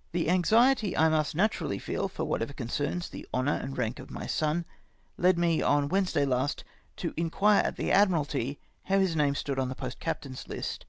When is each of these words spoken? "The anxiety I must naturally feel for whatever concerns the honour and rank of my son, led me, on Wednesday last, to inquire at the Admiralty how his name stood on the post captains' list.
"The 0.16 0.28
anxiety 0.28 0.96
I 0.96 1.08
must 1.08 1.36
naturally 1.36 1.78
feel 1.78 2.08
for 2.08 2.24
whatever 2.24 2.52
concerns 2.52 3.08
the 3.08 3.24
honour 3.32 3.52
and 3.54 3.78
rank 3.78 4.00
of 4.00 4.10
my 4.10 4.26
son, 4.26 4.64
led 5.16 5.38
me, 5.38 5.62
on 5.62 5.88
Wednesday 5.88 6.24
last, 6.24 6.64
to 6.96 7.14
inquire 7.16 7.62
at 7.62 7.76
the 7.76 7.92
Admiralty 7.92 8.58
how 8.86 8.98
his 8.98 9.14
name 9.14 9.36
stood 9.36 9.60
on 9.60 9.68
the 9.68 9.76
post 9.76 10.00
captains' 10.00 10.48
list. 10.48 10.84